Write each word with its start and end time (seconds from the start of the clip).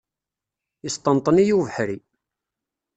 Yesṭenṭen-iyi 0.83 1.53
ubeḥri. 1.59 1.97